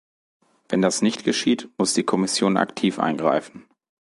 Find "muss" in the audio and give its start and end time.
1.77-1.93